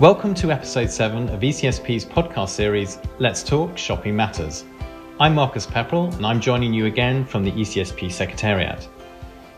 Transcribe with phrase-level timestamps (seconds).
[0.00, 4.62] Welcome to episode 7 of ECSP's podcast series, Let's Talk Shopping Matters.
[5.18, 8.86] I'm Marcus Pepperell, and I'm joining you again from the ECSP Secretariat.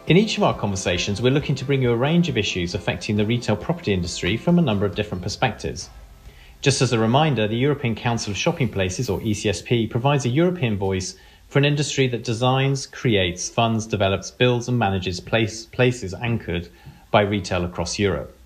[0.06, 3.16] In each of our conversations, we're looking to bring you a range of issues affecting
[3.16, 5.90] the retail property industry from a number of different perspectives.
[6.60, 10.78] Just as a reminder, the European Council of Shopping Places, or ECSP, provides a European
[10.78, 11.16] voice
[11.48, 16.68] for an industry that designs, creates, funds, develops, builds, and manages place, places anchored
[17.10, 18.37] by retail across Europe.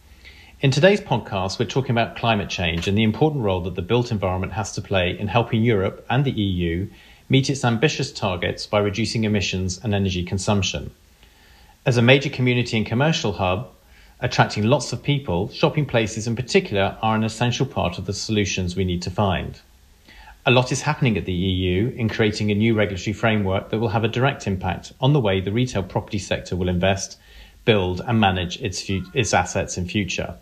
[0.63, 4.13] In today's podcast, we're talking about climate change and the important role that the built
[4.13, 6.89] environment has to play in helping Europe and the EU
[7.29, 10.93] meet its ambitious targets by reducing emissions and energy consumption.
[11.85, 13.71] As a major community and commercial hub,
[14.21, 18.77] attracting lots of people, shopping places in particular are an essential part of the solutions
[18.77, 19.61] we need to find.
[20.47, 23.89] A lot is happening at the EU in creating a new regulatory framework that will
[23.89, 27.19] have a direct impact on the way the retail property sector will invest,
[27.65, 30.37] build, and manage its, its assets in future.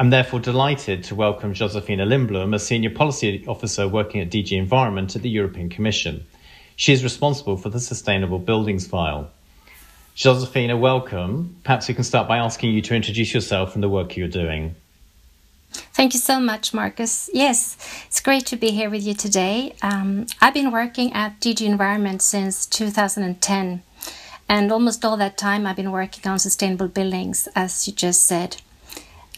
[0.00, 5.16] I'm therefore delighted to welcome Josefina Lindblom, a Senior Policy Officer working at DG Environment
[5.16, 6.24] at the European Commission.
[6.76, 9.28] She is responsible for the Sustainable Buildings file.
[10.14, 11.56] Josefina, welcome.
[11.64, 14.76] Perhaps we can start by asking you to introduce yourself and the work you're doing.
[15.72, 17.28] Thank you so much, Marcus.
[17.34, 17.76] Yes,
[18.06, 19.74] it's great to be here with you today.
[19.82, 23.82] Um, I've been working at DG Environment since 2010,
[24.48, 28.58] and almost all that time I've been working on sustainable buildings, as you just said.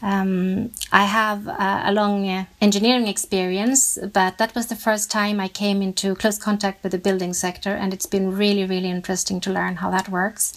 [0.02, 5.40] Um, I have uh, a long uh, engineering experience, but that was the first time
[5.40, 9.40] I came into close contact with the building sector, and it's been really, really interesting
[9.40, 10.54] to learn how that works.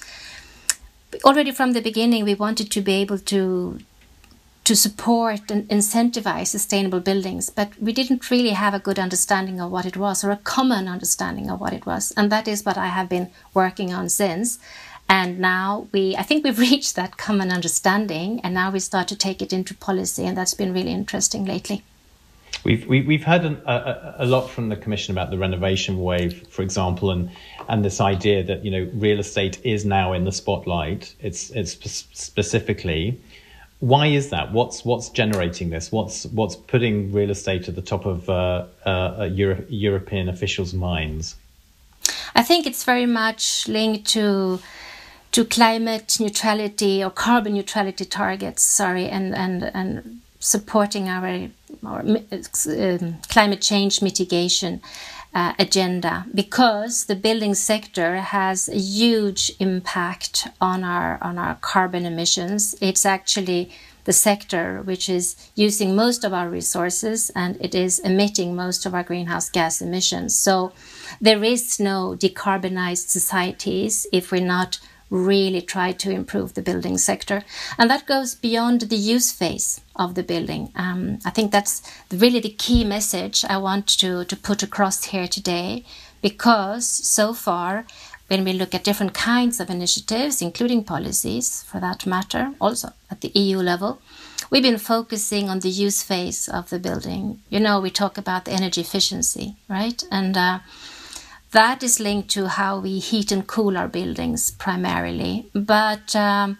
[1.25, 3.79] Already from the beginning, we wanted to be able to
[4.63, 9.69] to support and incentivize sustainable buildings, but we didn't really have a good understanding of
[9.69, 12.77] what it was or a common understanding of what it was, and that is what
[12.77, 14.59] I have been working on since.
[15.09, 19.15] And now we, I think we've reached that common understanding, and now we start to
[19.15, 21.83] take it into policy, and that's been really interesting lately.
[22.63, 25.37] We've we, have we have heard an, a, a, lot from the Commission about the
[25.37, 27.29] renovation wave, for example, and
[27.67, 31.13] and this idea that you know real estate is now in the spotlight.
[31.19, 31.73] It's it's
[32.13, 33.19] specifically.
[33.79, 34.53] Why is that?
[34.53, 35.91] What's what's generating this?
[35.91, 41.35] What's what's putting real estate at the top of uh, uh, Euro- European officials' minds?
[42.33, 44.61] I think it's very much linked to
[45.33, 51.49] to climate neutrality or carbon neutrality targets, sorry, and, and, and supporting our,
[51.83, 54.79] our um, climate change mitigation
[55.33, 62.05] uh, agenda because the building sector has a huge impact on our on our carbon
[62.05, 62.75] emissions.
[62.79, 63.71] It's actually
[64.03, 68.93] the sector which is using most of our resources and it is emitting most of
[68.93, 70.35] our greenhouse gas emissions.
[70.35, 70.73] So
[71.19, 74.77] there is no decarbonized societies if we're not
[75.13, 77.43] really try to improve the building sector.
[77.77, 80.71] And that goes beyond the use phase of the building.
[80.75, 85.27] Um, I think that's really the key message I want to, to put across here
[85.27, 85.85] today,
[86.21, 87.85] because so far,
[88.27, 93.21] when we look at different kinds of initiatives, including policies for that matter, also at
[93.21, 94.01] the EU level,
[94.49, 97.41] we've been focusing on the use phase of the building.
[97.49, 100.03] You know, we talk about the energy efficiency, right?
[100.09, 100.59] And uh,
[101.53, 105.49] that is linked to how we heat and cool our buildings primarily.
[105.53, 106.57] But um,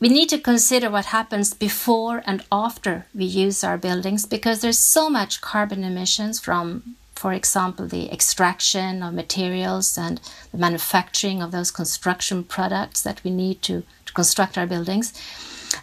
[0.00, 4.78] we need to consider what happens before and after we use our buildings because there's
[4.78, 10.20] so much carbon emissions from for example the extraction of materials and
[10.50, 15.12] the manufacturing of those construction products that we need to, to construct our buildings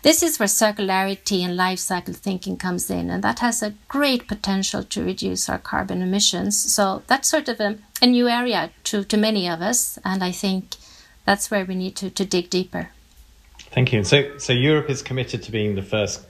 [0.04, 4.28] this is where circularity and life cycle thinking comes in, and that has a great
[4.28, 6.58] potential to reduce our carbon emissions.
[6.58, 10.32] So that's sort of a, a new area to, to many of us, and I
[10.32, 10.76] think
[11.26, 12.90] that's where we need to, to dig deeper.
[13.72, 14.04] Thank you.
[14.04, 16.26] So, so Europe is committed to being the first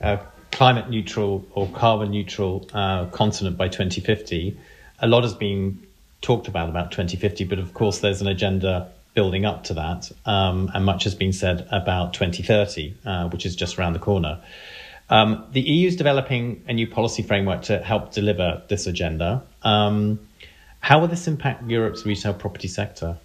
[0.00, 0.18] uh,
[0.50, 4.58] climate neutral or carbon neutral uh, continent by 2050.
[5.00, 5.86] A lot has been
[6.20, 10.70] talked about about 2050, but of course, there's an agenda building up to that, um,
[10.74, 14.40] and much has been said about 2030, uh, which is just around the corner.
[15.08, 19.42] Um, the EU is developing a new policy framework to help deliver this agenda.
[19.62, 20.20] Um,
[20.80, 23.18] how will this impact Europe's retail property sector?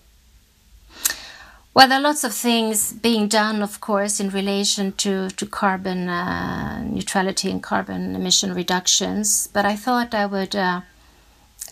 [1.75, 6.07] Well, there are lots of things being done, of course, in relation to, to carbon
[6.07, 9.49] uh, neutrality and carbon emission reductions.
[9.51, 10.81] But I thought I would uh,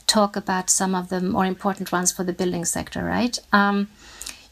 [0.06, 3.40] talk about some of the more important ones for the building sector, right?
[3.54, 3.88] Um,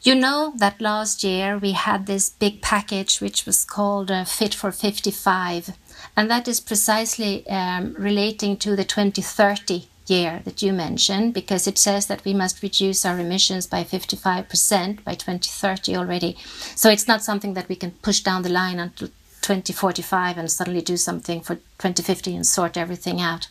[0.02, 4.54] you know that last year we had this big package which was called uh, Fit
[4.54, 5.70] for 55,
[6.16, 11.78] and that is precisely um, relating to the 2030 year that you mentioned because it
[11.78, 16.36] says that we must reduce our emissions by 55% by 2030 already.
[16.74, 19.08] So it's not something that we can push down the line until
[19.42, 23.48] 2045 and suddenly do something for 2050 and sort everything out.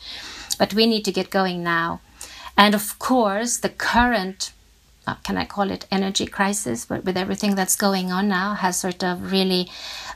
[0.59, 2.01] But we need to get going now.
[2.57, 4.51] And of course, the current,
[5.11, 8.79] uh, can I call it energy crisis, but with everything that's going on now, has
[8.79, 9.69] sort of really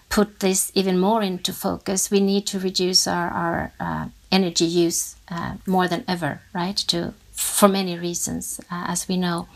[0.09, 2.12] put this even more into focus.
[2.12, 6.77] We need to reduce our, our uh, energy use uh, more than ever, right?
[6.88, 9.47] To for many reasons, uh, as we know.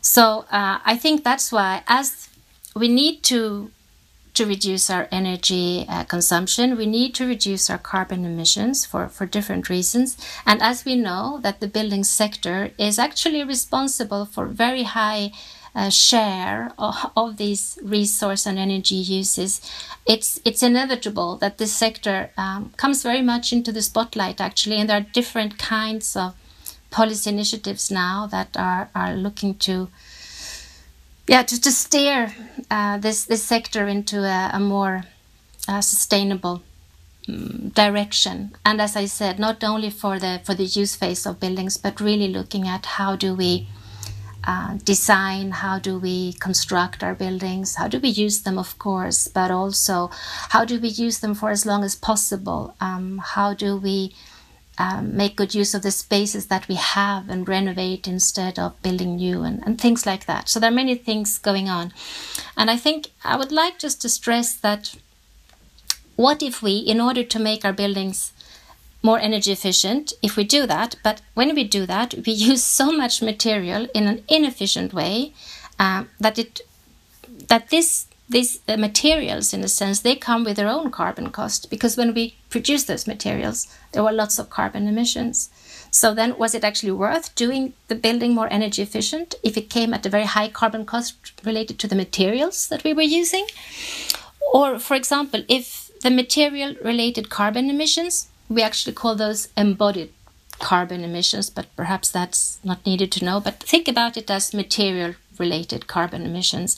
[0.00, 2.28] So uh, I think that's why, as
[2.74, 3.70] we need to
[4.40, 9.26] to reduce our energy uh, consumption, we need to reduce our carbon emissions for, for
[9.26, 10.16] different reasons.
[10.46, 15.32] And as we know that the building sector is actually responsible for very high
[15.74, 19.60] uh, share of, of, these resource and energy uses,
[20.06, 24.88] it's it's inevitable that this sector um, comes very much into the spotlight actually, and
[24.88, 26.34] there are different kinds of
[26.90, 29.88] policy initiatives now that are are looking to
[31.26, 32.34] yeah, to, to steer
[32.70, 35.04] uh, this this sector into a, a more
[35.68, 36.62] uh, sustainable
[37.28, 38.52] um, direction.
[38.64, 42.00] And as I said, not only for the for the use phase of buildings, but
[42.00, 43.68] really looking at how do we
[44.44, 49.28] uh, design, how do we construct our buildings, how do we use them, of course,
[49.28, 50.10] but also
[50.48, 52.74] how do we use them for as long as possible.
[52.80, 54.14] Um, how do we
[54.80, 59.16] um, make good use of the spaces that we have and renovate instead of building
[59.16, 60.48] new and, and things like that.
[60.48, 61.92] So there are many things going on.
[62.56, 64.96] And I think I would like just to stress that
[66.16, 68.32] what if we, in order to make our buildings
[69.02, 72.90] more energy efficient, if we do that, but when we do that, we use so
[72.90, 75.34] much material in an inefficient way
[75.78, 76.62] uh, that it
[77.48, 81.68] that this these uh, materials, in a sense, they come with their own carbon cost
[81.68, 85.50] because when we produce those materials, there were lots of carbon emissions.
[85.90, 89.92] So then, was it actually worth doing the building more energy efficient if it came
[89.92, 93.46] at a very high carbon cost related to the materials that we were using?
[94.54, 100.12] Or, for example, if the material related carbon emissions, we actually call those embodied
[100.60, 103.40] carbon emissions, but perhaps that's not needed to know.
[103.40, 106.76] But think about it as material related carbon emissions.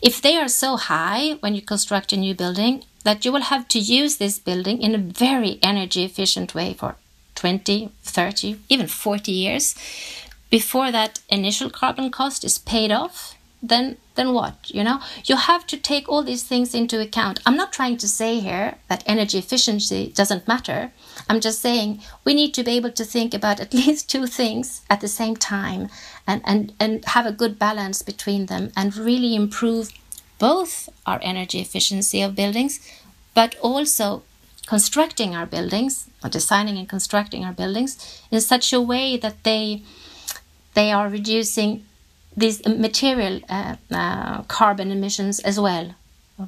[0.00, 3.68] If they are so high when you construct a new building that you will have
[3.68, 6.96] to use this building in a very energy efficient way for
[7.34, 9.74] 20, 30, even 40 years
[10.50, 14.70] before that initial carbon cost is paid off, then then what?
[14.70, 17.40] You know, you have to take all these things into account.
[17.44, 20.92] I'm not trying to say here that energy efficiency doesn't matter.
[21.28, 24.82] I'm just saying we need to be able to think about at least two things
[24.88, 25.88] at the same time
[26.26, 29.90] and, and, and have a good balance between them and really improve
[30.38, 32.80] both our energy efficiency of buildings,
[33.34, 34.22] but also
[34.66, 39.82] constructing our buildings or designing and constructing our buildings in such a way that they
[40.74, 41.84] they are reducing
[42.36, 45.94] these material uh, uh, carbon emissions as well.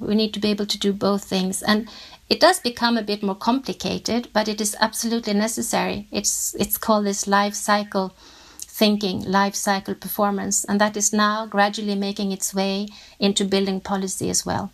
[0.00, 1.88] We need to be able to do both things, and
[2.28, 6.08] it does become a bit more complicated, but it is absolutely necessary.
[6.10, 8.14] It's it's called this life cycle
[8.58, 12.88] thinking, life cycle performance, and that is now gradually making its way
[13.18, 14.70] into building policy as well.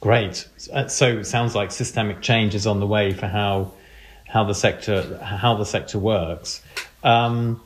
[0.00, 0.48] Great.
[0.72, 3.72] Uh, so it sounds like systemic change is on the way for how
[4.26, 6.62] how the sector how the sector works.
[7.04, 7.60] Um,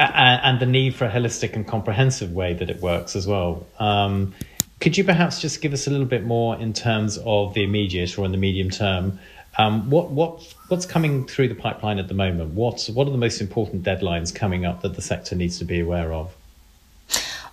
[0.00, 3.66] and the need for a holistic and comprehensive way that it works as well.
[3.78, 4.34] Um,
[4.80, 8.18] could you perhaps just give us a little bit more in terms of the immediate
[8.18, 9.18] or in the medium term?
[9.58, 12.54] Um, what what what's coming through the pipeline at the moment?
[12.54, 15.80] What what are the most important deadlines coming up that the sector needs to be
[15.80, 16.34] aware of?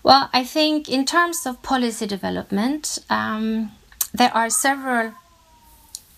[0.04, 3.72] Well, I think in terms of policy development, um,
[4.14, 5.14] there are several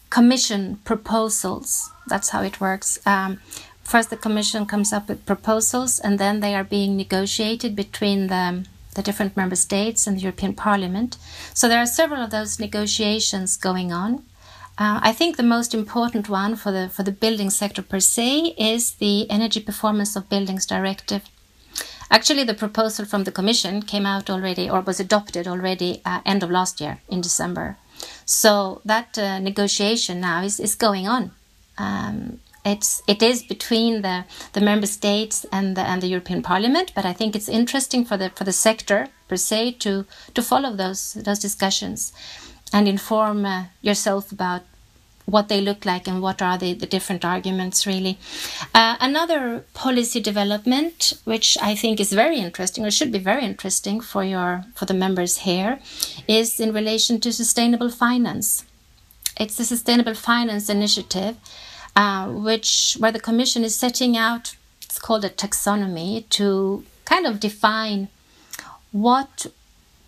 [0.09, 1.89] commission proposals.
[2.07, 2.99] That's how it works.
[3.07, 3.39] Um,
[3.89, 8.65] first, the commission comes up with proposals, and then they are being negotiated between the
[8.95, 11.17] the different member states and the European Parliament.
[11.53, 14.23] So there are several of those negotiations going on.
[14.77, 18.55] Uh, I think the most important one for the for the building sector per se
[18.57, 21.21] is the Energy Performance of Buildings Directive.
[22.11, 26.41] Actually, the proposal from the Commission came out already or was adopted already uh, end
[26.43, 27.77] of last year in December.
[28.25, 31.31] So that uh, negotiation now is, is going on.
[31.77, 32.39] Um,
[32.69, 37.05] it's it is between the, the member states and the and the European Parliament, but
[37.05, 41.13] I think it's interesting for the for the sector per se to to follow those
[41.13, 42.13] those discussions
[42.71, 44.61] and inform uh, yourself about
[45.25, 48.17] what they look like and what are the, the different arguments really.
[48.73, 54.01] Uh, another policy development which I think is very interesting or should be very interesting
[54.01, 55.79] for your for the members here
[56.27, 58.65] is in relation to sustainable finance.
[59.39, 61.37] It's the sustainable finance initiative
[61.95, 67.39] uh, which where the commission is setting out it's called a taxonomy to kind of
[67.39, 68.07] define
[68.91, 69.47] what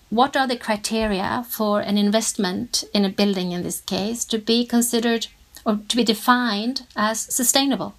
[0.10, 4.66] what are the criteria for an investment in a building in this case to be
[4.66, 5.28] considered
[5.66, 7.94] or to be defined as sustainable?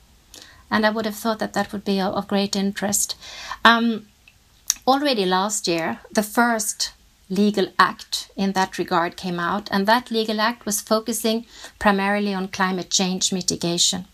[0.70, 3.16] And I would have thought that that would be of, great interest.
[3.64, 4.08] Um,
[4.86, 6.92] already last year, the first
[7.32, 11.46] legal act in that regard came out, and that legal act was focusing
[11.78, 14.04] primarily on climate change mitigation.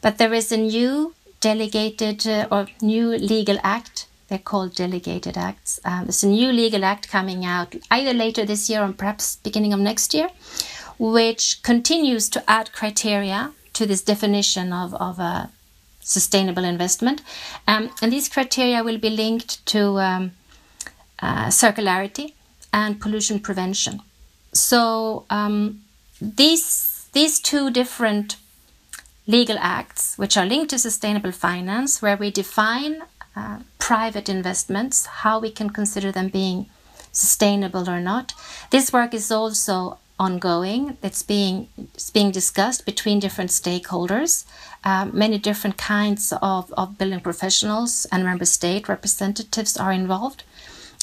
[0.00, 5.78] But there is a new delegated uh, or new legal act they're called delegated acts.
[5.84, 9.74] Uh, there's a new legal act coming out either later this year or perhaps beginning
[9.74, 10.30] of next year,
[10.98, 15.50] which continues to add criteria to this definition of, of a
[16.00, 17.20] sustainable investment.
[17.68, 20.32] Um, and these criteria will be linked to um,
[21.22, 22.34] uh, circularity
[22.72, 24.00] and pollution prevention.
[24.52, 25.82] So um,
[26.20, 28.36] these, these two different
[29.26, 33.02] legal acts, which are linked to sustainable finance, where we define
[33.36, 36.66] uh, private investments, how we can consider them being
[37.12, 38.34] sustainable or not.
[38.70, 40.96] This work is also ongoing.
[41.02, 44.44] It's being it's being discussed between different stakeholders.
[44.84, 50.44] Um, many different kinds of, of building professionals and member state representatives are involved.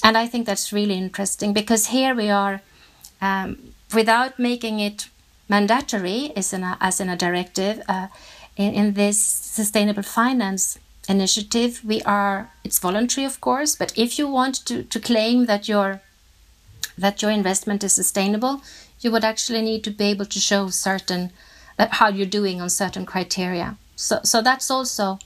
[0.03, 2.62] And I think that's really interesting because here we are,
[3.22, 5.10] um, without making it
[5.50, 8.08] mandatory as in a, as in a directive, uh,
[8.56, 14.27] in, in this sustainable finance initiative we are it's voluntary of course but if you
[14.27, 16.01] want to, to claim that your
[17.00, 18.62] that your investment is sustainable
[19.01, 21.32] you would actually need to be able to show certain
[21.77, 23.77] uh, how you're doing on certain criteria.
[23.96, 25.20] So so that's also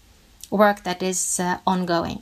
[0.49, 2.21] work that is uh, ongoing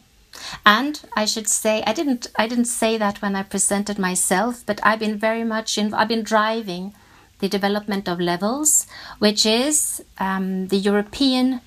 [0.66, 4.80] and i should say i didn't i didn't say that when i presented myself but
[4.84, 6.94] i've been very much in i've been driving
[7.40, 8.88] the development of levels
[9.20, 11.62] which is um, the european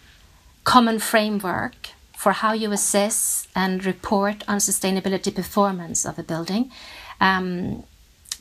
[0.65, 1.91] common framework
[2.25, 6.71] for how you assess and report on sustainability performance of a building.
[7.21, 7.85] Um,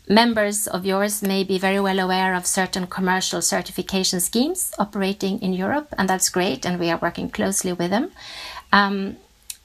[0.08, 5.52] members of yours may be very well aware of certain commercial certification schemes operating in
[5.52, 8.12] Europe, and that's great, and we are working closely with them.
[8.72, 9.18] Um,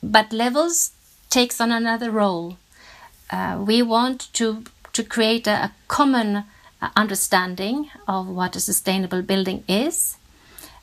[0.02, 0.92] but levels
[1.30, 2.56] takes on another role.
[3.30, 9.22] Uh, we want to to create a, a common uh, understanding of what a sustainable
[9.22, 10.16] building is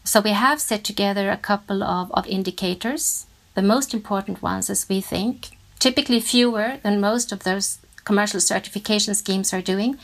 [0.05, 4.87] so we have set together a couple of, of indicators, the most important ones as
[4.87, 9.97] we think, typically fewer than most of those commercial certification schemes are doing.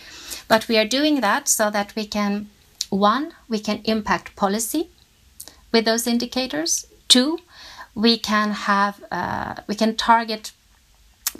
[0.47, 2.49] But we are doing that so that we can,
[2.89, 4.89] one, we can impact policy
[5.71, 6.87] with those indicators.
[7.07, 7.37] Two,
[7.95, 10.51] we can have, uh, we can target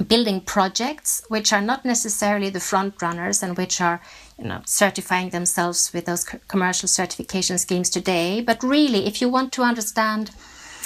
[0.07, 4.01] building projects which are not necessarily the front runners and which are
[4.39, 8.41] you know certifying themselves with those commercial certification schemes today.
[8.41, 10.31] But really if you want to understand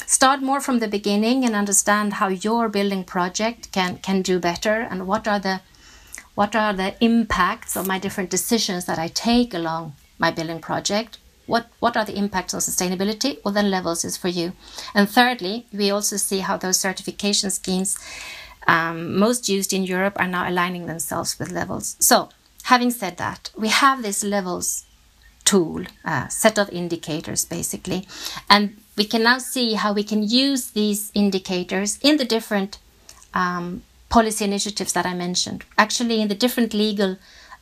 [0.08, 4.82] start more from the beginning and understand how your building project can can do better
[4.82, 5.62] and what are the
[6.34, 11.18] what are the impacts of my different decisions that I take along my building project
[11.48, 14.54] what what are the impacts on sustainability well then levels is for you
[14.94, 17.98] and thirdly we also see how those certification schemes
[18.68, 21.96] um, most used in Europe are now aligning themselves with levels.
[22.00, 22.30] So,
[22.64, 24.86] having said that, we have this levels
[25.44, 28.08] tool, uh, set of indicators basically,
[28.50, 32.80] and we can now see how we can use these indicators in the different
[33.34, 35.64] um, policy initiatives that I mentioned.
[35.78, 37.18] Actually, in the different legal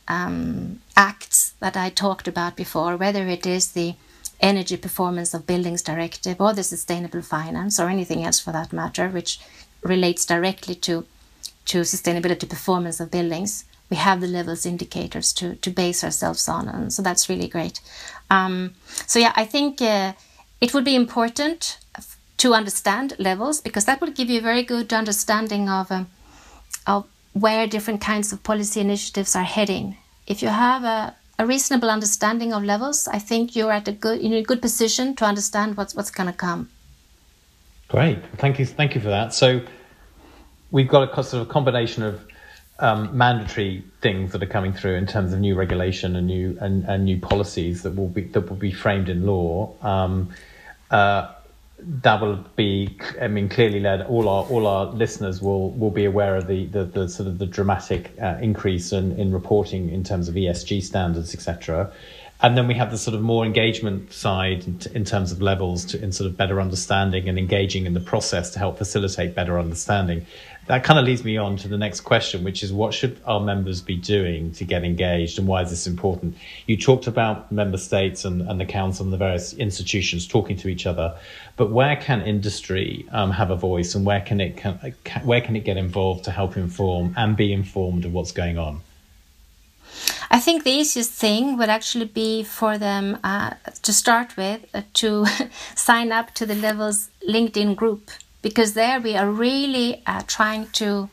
[0.08, 3.94] um, acts that I talked about before, whether it is the
[4.40, 9.08] Energy Performance of Buildings Directive or the Sustainable Finance or anything else for that matter,
[9.08, 9.40] which
[9.82, 11.06] relates directly to
[11.66, 13.64] to sustainability performance of buildings.
[13.88, 17.80] We have the levels indicators to to base ourselves on, and so that's really great.
[18.30, 18.74] Um,
[19.06, 20.12] so yeah, I think uh,
[20.60, 21.78] it would be important
[22.38, 26.08] to understand levels because that will give you a very good understanding of um,
[26.86, 29.96] of where different kinds of policy initiatives are heading.
[30.26, 34.20] If you have a, a reasonable understanding of levels, I think you're at a good
[34.20, 36.70] in a good position to understand what's what's going to come.
[37.88, 39.34] Great, thank you, thank you for that.
[39.34, 39.60] So
[40.70, 42.24] we've got a sort of combination of
[42.78, 46.84] um, mandatory things that are coming through in terms of new regulation and new and,
[46.84, 49.74] and new policies that will be that will be framed in law.
[49.82, 50.30] Um,
[50.90, 51.32] uh,
[51.78, 54.02] that will be, I mean, clearly led.
[54.02, 57.38] All our all our listeners will will be aware of the the, the sort of
[57.38, 61.92] the dramatic uh, increase in, in reporting in terms of ESG standards, etc
[62.44, 66.02] and then we have the sort of more engagement side in, terms of levels to
[66.02, 70.26] in sort of better understanding and engaging in the process to help facilitate better understanding
[70.66, 73.40] that kind of leads me on to the next question, which is what should our
[73.40, 76.36] members be doing to get engaged and why is this important?
[76.66, 80.68] You talked about member states and, and the council and the various institutions talking to
[80.68, 81.16] each other,
[81.56, 84.74] but where can industry um, have a voice and where can it can,
[85.24, 88.80] where can it get involved to help inform and be informed of what's going on?
[90.30, 94.82] I think the easiest thing would actually be for them uh, to start with uh,
[94.94, 95.26] to
[95.74, 98.10] sign up to the Levels LinkedIn group
[98.44, 101.08] because there we are really uh, trying to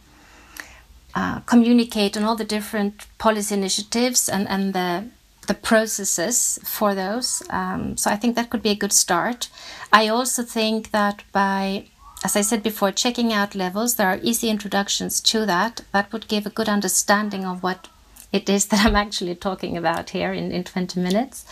[1.15, 5.05] uh, communicate on all the different policy initiatives and, and the,
[5.47, 7.41] the processes for those.
[7.49, 9.49] Um, so I think that could be a good start.
[9.93, 11.85] I also think that by,
[12.21, 15.83] as I said before, checking out levels, there are easy introductions to that.
[15.93, 17.87] That would give a good understanding of what
[18.33, 21.45] it is that I'm actually talking about here in, in 20 minutes.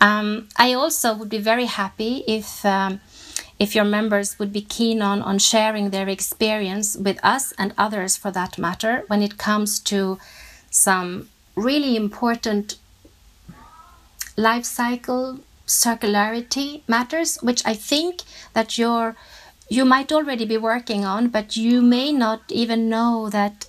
[0.00, 3.00] Um, I also would be very happy if um,
[3.58, 8.16] if your members would be keen on, on sharing their experience with us and others
[8.16, 10.18] for that matter when it comes to
[10.70, 12.76] some really important
[14.36, 18.22] life cycle circularity matters which i think
[18.54, 19.16] that you're
[19.68, 23.66] you might already be working on but you may not even know that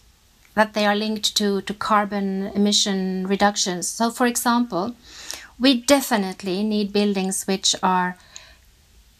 [0.56, 3.88] that they are linked to, to carbon emission reductions.
[3.88, 4.96] So for example
[5.60, 8.18] we definitely need buildings which are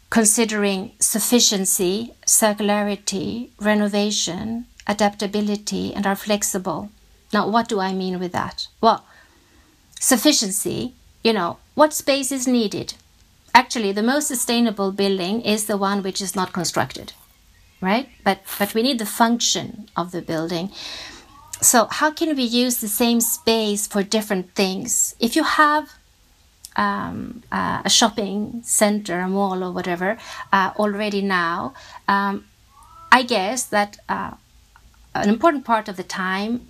[0.10, 6.90] considering sufficiency, circularity, renovation, adaptability, and are flexible.
[7.32, 8.68] Now, what do I mean with that?
[8.82, 9.06] Well,
[10.00, 12.96] sufficiency, you know, what space is needed?
[13.54, 17.14] Actually, the most sustainable building is the one which is not constructed,
[17.82, 18.10] right?
[18.24, 20.72] But, but we need the function of the building.
[21.62, 25.16] So, how can we use the same space for different things?
[25.20, 25.99] If you have
[26.76, 30.18] um, uh, a shopping center, a mall, or whatever
[30.54, 31.74] uh, already now,
[32.08, 32.46] um,
[33.12, 34.32] I guess that uh,
[35.16, 36.68] an important part of the time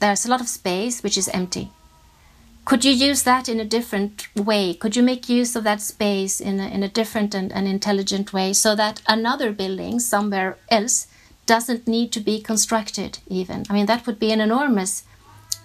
[0.00, 1.70] there's a lot of space which is empty.
[2.64, 4.72] Could you use that in a different way?
[4.72, 8.32] Could you make use of that space in a, in a different and, and intelligent
[8.32, 11.06] way so that another building somewhere else
[11.44, 13.64] doesn't need to be constructed, even?
[13.68, 15.04] I mean, that would be an enormous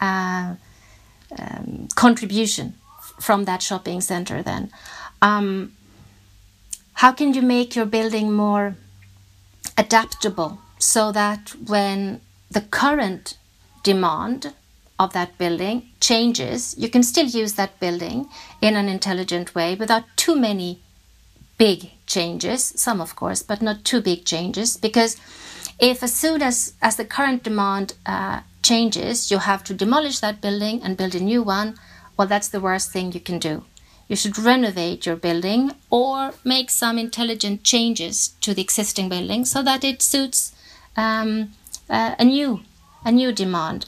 [0.01, 0.55] uh,
[1.37, 2.73] um, contribution
[3.19, 4.71] from that shopping center then.
[5.21, 5.73] Um,
[6.93, 8.75] how can you make your building more
[9.77, 13.37] adaptable so that when the current
[13.83, 14.53] demand
[14.97, 18.27] of that building changes, you can still use that building
[18.61, 20.79] in an intelligent way without too many
[21.57, 24.75] big changes, some of course, but not too big changes.
[24.75, 25.15] Because
[25.79, 30.41] if as soon as, as the current demand uh, changes, you have to demolish that
[30.41, 31.77] building and build a new one,
[32.19, 33.63] well, that's the worst thing you can do.
[34.09, 39.63] You should renovate your building or make some intelligent changes to the existing building so
[39.63, 40.51] that it suits
[40.97, 41.51] um,
[41.89, 42.59] uh, a new
[43.05, 43.85] a new demand.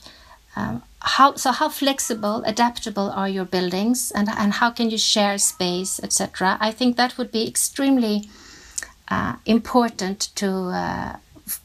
[0.56, 1.52] Um, how so?
[1.52, 6.58] How flexible, adaptable are your buildings, and and how can you share space, etc.
[6.62, 8.30] I think that would be extremely
[9.10, 10.50] uh, important to
[10.84, 11.16] uh,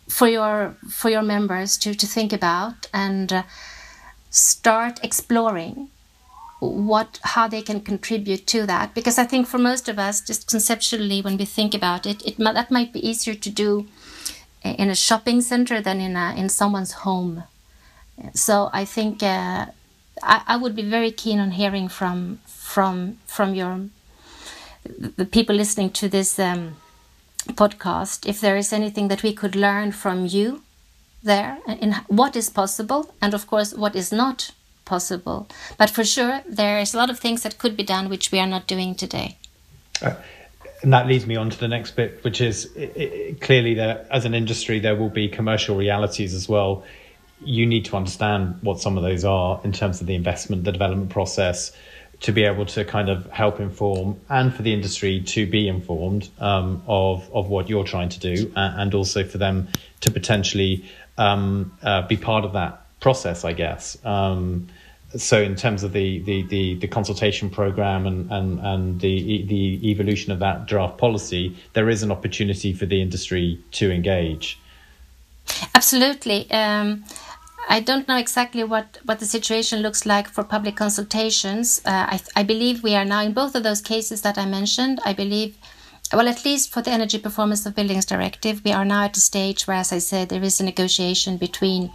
[0.09, 3.42] for your for your members to to think about and uh,
[4.31, 5.90] start exploring
[6.61, 8.95] what how they can contribute to that.
[8.95, 12.38] Because i think for most of us just conceptually when we think about it it
[12.38, 13.87] that might be easier to do
[14.64, 17.45] in a shopping center than in a in someone's home.
[18.35, 19.66] So i think uh,
[20.23, 23.88] I, I would be very keen on hearing from from from your
[25.16, 26.77] the people listening to this um,
[27.49, 30.62] podcast if there is anything that we could learn from you
[31.23, 34.53] there in what is possible and of course what is not
[34.87, 35.49] possible.
[35.77, 38.46] But for sure, there's a lot of things that could be done which we are
[38.46, 39.37] not doing today.
[40.01, 40.14] Uh,
[40.83, 44.07] and that leads me on to the next bit, which is it, it, clearly that
[44.11, 46.85] as an industry, there will be commercial realities as well.
[47.40, 50.72] You need to understand what some of those are in terms of the investment, the
[50.72, 51.72] development process,
[52.20, 56.31] to be able to kind of help inform and for the industry to be informed
[56.38, 59.68] um, of of what you're trying to do, and also for them
[60.01, 60.85] to potentially
[61.18, 63.97] um, uh, be part of that process, I guess.
[64.05, 64.66] Um,
[65.16, 69.90] so in terms of the, the, the, the, consultation program and, and, and the, the
[69.92, 74.59] evolution of that draft policy, there is an opportunity for the industry to engage.
[75.73, 76.51] Absolutely.
[76.51, 77.05] Um,
[77.69, 81.81] I don't know exactly what, what the situation looks like for public consultations.
[81.85, 84.99] Uh, I, I believe we are now in both of those cases that I mentioned.
[85.05, 85.57] I believe,
[86.12, 89.21] well, at least for the Energy Performance of Buildings Directive, we are now at a
[89.21, 91.92] stage where, as I said, there is a negotiation between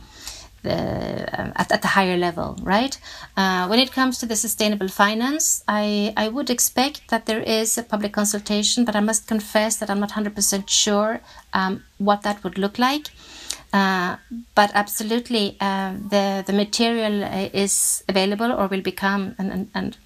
[0.63, 2.97] the, at, at the higher level, right?
[3.35, 7.77] Uh, when it comes to the sustainable finance, I, I would expect that there is
[7.77, 11.21] a public consultation, but I must confess that I'm not 100% sure
[11.53, 13.07] um, what that would look like.
[13.73, 14.17] Uh,
[14.53, 19.97] but absolutely, uh, the the material uh, is available or will become, and, and, and,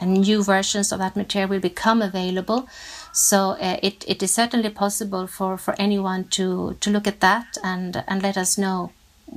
[0.00, 2.68] and new versions of that material will become available.
[3.12, 7.56] So uh, it, it is certainly possible for, for anyone to, to look at that
[7.64, 8.92] and and let us know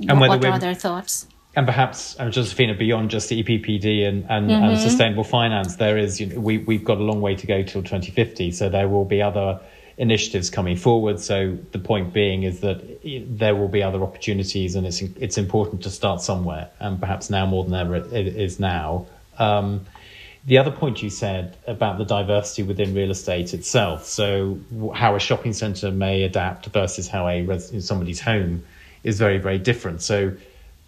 [0.08, 1.26] and what are their thoughts.
[1.56, 4.64] And perhaps, uh, Josefina, beyond just the EPBD and, and, mm-hmm.
[4.64, 7.62] and sustainable finance, there is you know, we we've got a long way to go
[7.62, 8.52] till 2050.
[8.52, 9.60] So there will be other
[9.98, 11.18] initiatives coming forward.
[11.18, 15.82] So the point being is that there will be other opportunities, and it's it's important
[15.82, 19.06] to start somewhere, and perhaps now more than ever it is now.
[19.38, 19.86] Um,
[20.46, 24.58] the other point you said about the diversity within real estate itself, so
[24.94, 28.64] how a shopping centre may adapt versus how a res- somebody's home
[29.04, 30.02] is very very different.
[30.02, 30.32] So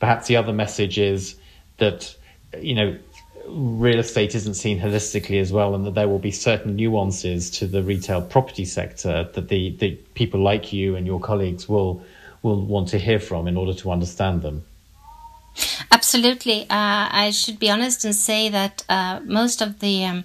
[0.01, 1.37] perhaps the other message is
[1.79, 2.15] that
[2.59, 2.97] you know
[3.47, 7.67] real estate isn't seen holistically as well, and that there will be certain nuances to
[7.67, 12.03] the retail property sector that the, the people like you and your colleagues will
[12.43, 14.65] will want to hear from in order to understand them.
[15.91, 20.25] Absolutely, uh, I should be honest and say that uh, most of the um,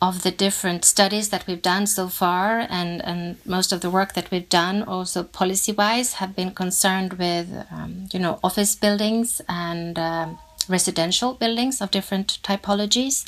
[0.00, 4.14] of the different studies that we've done so far, and and most of the work
[4.14, 9.42] that we've done, also policy wise, have been concerned with um, you know office buildings
[9.48, 13.26] and um, residential buildings of different typologies.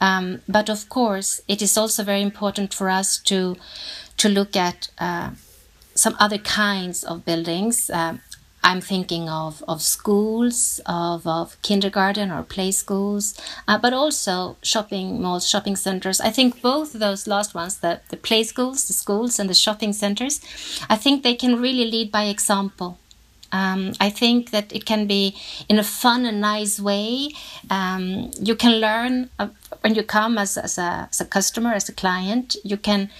[0.00, 3.56] Um, but of course, it is also very important for us to
[4.16, 5.30] to look at uh,
[5.94, 7.90] some other kinds of buildings.
[7.90, 8.18] Uh,
[8.64, 15.20] I'm thinking of, of schools, of, of kindergarten or play schools, uh, but also shopping
[15.20, 16.18] malls, shopping centers.
[16.20, 19.92] I think both those last ones, the, the play schools, the schools, and the shopping
[19.92, 20.40] centers,
[20.88, 22.98] I think they can really lead by example.
[23.52, 25.36] Um, I think that it can be
[25.68, 27.28] in a fun and nice way.
[27.70, 29.48] Um, you can learn uh,
[29.82, 32.56] when you come as, as, a, as a customer, as a client.
[32.64, 33.10] You can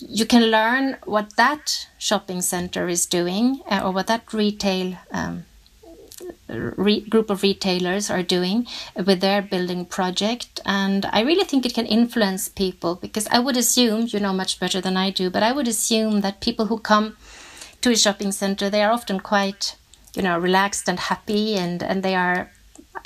[0.00, 5.44] you can learn what that shopping center is doing uh, or what that retail um,
[6.48, 10.60] re- group of retailers are doing with their building project.
[10.64, 14.60] And I really think it can influence people because I would assume, you know much
[14.60, 17.16] better than I do, but I would assume that people who come
[17.80, 19.76] to a shopping center, they are often quite,
[20.14, 22.50] you know, relaxed and happy, and and they are.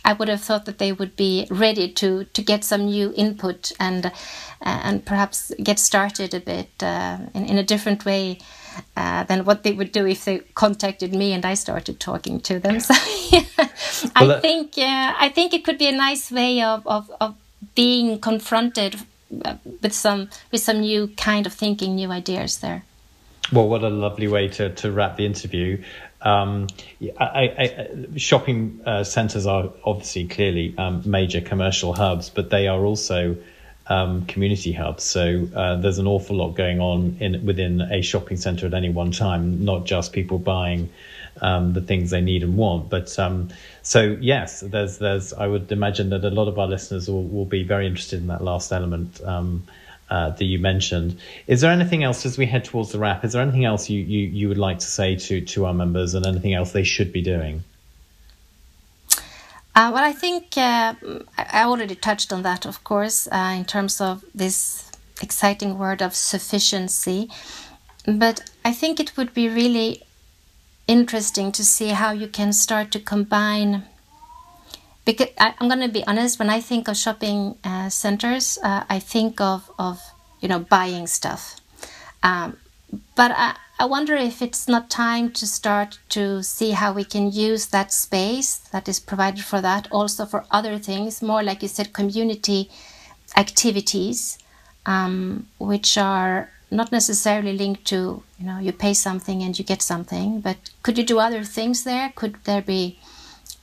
[0.05, 3.73] I would have thought that they would be ready to to get some new input
[3.79, 4.11] and uh,
[4.61, 8.39] and perhaps get started a bit uh, in in a different way.
[8.97, 12.59] Uh, than what they would do if they contacted me and I started talking to
[12.59, 12.81] them.
[12.81, 12.95] So
[13.31, 13.45] yeah,
[14.19, 17.35] well, I think uh, I think it could be a nice way of, of, of
[17.75, 18.97] being confronted
[19.45, 22.85] uh, with some with some new kind of thinking, new ideas there.
[23.53, 25.83] Well, what a lovely way to, to wrap the interview.
[26.25, 26.69] Um,
[27.19, 27.25] I,
[27.59, 33.37] I, shopping uh, centres are obviously clearly um, major commercial hubs, but they are also
[33.87, 35.05] um, community hubs.
[35.05, 38.91] So uh, there's an awful lot going on in within a shopping centre at any
[38.91, 40.91] one time, not just people buying
[41.41, 42.89] um, the things they need and want.
[42.89, 43.49] But um,
[43.83, 47.45] so yes, there's there's I would imagine that a lot of our listeners will, will
[47.45, 49.21] be very interested in that last element.
[50.13, 51.19] Uh, that you mentioned.
[51.47, 53.25] Is there anything else as we head towards the wrap?
[53.25, 56.13] Is there anything else you, you, you would like to say to, to our members
[56.13, 57.65] and anything else they should be doing?
[59.75, 60.93] Uh, well, I think uh,
[61.39, 64.91] I already touched on that, of course, uh, in terms of this
[65.23, 67.31] exciting word of sufficiency.
[68.05, 70.03] But I think it would be really
[70.87, 73.85] interesting to see how you can start to combine
[75.05, 78.85] because I, am going to be honest when i think of shopping uh, centers uh,
[78.89, 80.01] i think of, of
[80.43, 81.57] you know buying stuff.
[82.23, 82.59] Um,
[83.15, 87.33] but I, I wonder if it's not time to start to see how we can
[87.33, 91.69] use that space that is provided for that also for other things more like you
[91.69, 92.71] said community
[93.37, 94.39] activities
[94.85, 99.81] um, which are not necessarily linked to you know you pay something and you get
[99.81, 102.13] something but could you do other things there?
[102.15, 102.99] Could there be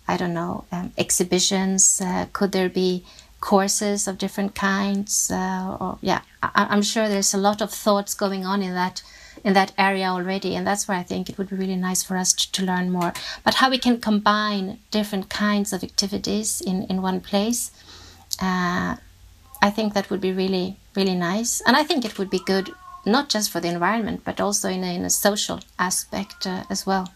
[0.09, 2.01] I don't know, um, exhibitions?
[2.01, 3.05] Uh, could there be
[3.41, 5.29] courses of different kinds?
[5.29, 9.03] Uh, or yeah, I, am sure there's a lot of thoughts going on in that
[9.43, 12.17] in that area already, and that's where I think it would be really nice for
[12.17, 13.13] us to, to learn more.
[13.45, 17.71] But how we can combine different kinds of activities in in one place.
[18.41, 18.95] Uh,
[19.61, 21.61] I think that would be really, really nice.
[21.67, 22.71] And I think it would be good,
[23.05, 26.85] not just for the environment, but also in a, in a social aspect uh, as
[26.85, 27.09] well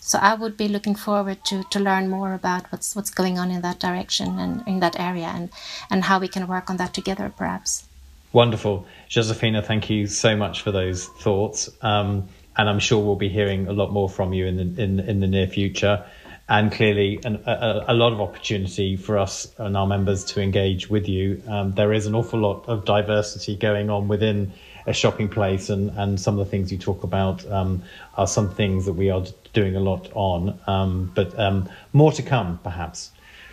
[0.00, 3.50] so I would be looking forward to, to learn more about what's what's going on
[3.50, 5.50] in that direction and in that area and,
[5.90, 7.84] and how we can work on that together perhaps.
[8.32, 8.86] Wonderful.
[9.08, 11.68] Josefina, thank you so much for those thoughts.
[11.82, 15.00] Um, and I'm sure we'll be hearing a lot more from you in the, in,
[15.00, 16.04] in the near future.
[16.48, 20.90] And clearly, an, a, a, lot of opportunity for us and our members to engage
[20.90, 21.40] with you.
[21.46, 24.52] Um, there is an awful lot of diversity going on within
[24.86, 27.82] a shopping place, and, and some of the things you talk about um,
[28.16, 32.22] are some things that we are doing a lot on, um, but um, more to
[32.22, 33.10] come, perhaps.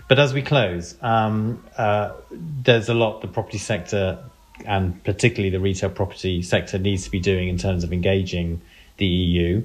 [0.07, 4.19] But as we close, um, uh, there's a lot the property sector
[4.65, 8.61] and particularly the retail property sector needs to be doing in terms of engaging
[8.97, 9.63] the EU.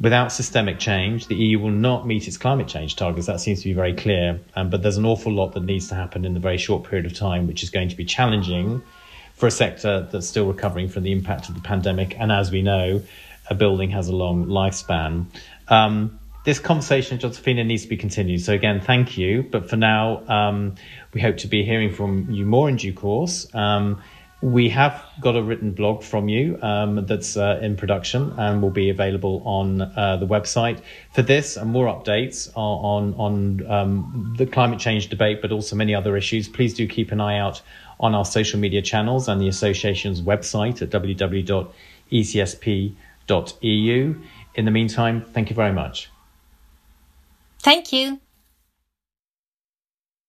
[0.00, 3.26] Without systemic change, the EU will not meet its climate change targets.
[3.26, 4.40] That seems to be very clear.
[4.56, 7.06] Um, but there's an awful lot that needs to happen in the very short period
[7.06, 8.82] of time, which is going to be challenging
[9.34, 12.18] for a sector that's still recovering from the impact of the pandemic.
[12.18, 13.02] And as we know,
[13.48, 15.26] a building has a long lifespan.
[15.72, 18.42] Um, this conversation, Josefina, needs to be continued.
[18.42, 19.44] So again, thank you.
[19.44, 20.74] But for now, um,
[21.14, 23.46] we hope to be hearing from you more in due course.
[23.54, 24.02] Um,
[24.42, 28.70] we have got a written blog from you um, that's uh, in production and will
[28.70, 30.80] be available on uh, the website.
[31.12, 35.94] For this and more updates on on um, the climate change debate, but also many
[35.94, 37.62] other issues, please do keep an eye out
[38.00, 41.72] on our social media channels and the association's website at www.ecsp.eu.
[44.54, 46.10] In the meantime, thank you very much.
[47.60, 48.21] Thank you.